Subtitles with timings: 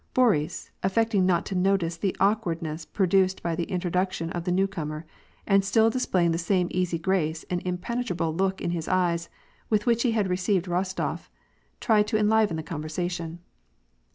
[0.15, 4.65] Boris, affecting not to notice the awkwardness pro duced by the introduction of the new
[4.65, 5.05] comer,
[5.45, 9.29] and still display ing the same easy grace and impenetrable look of his eyes,
[9.69, 11.29] with which he had received Rostof,
[11.79, 13.41] tried to enliven the conversa tion.